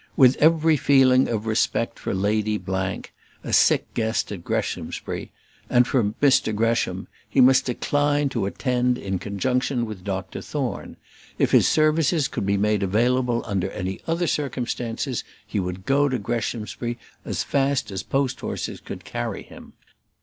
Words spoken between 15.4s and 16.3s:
he would go to